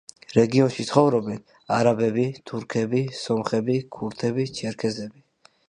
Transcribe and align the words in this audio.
რეგიონში 0.35 0.85
ცხოვრობენ 0.91 1.43
არაბები, 1.75 2.25
თურქები, 2.53 3.03
სომხები, 3.21 3.79
ქურთები, 3.99 4.47
ჩერქეზები. 4.61 5.27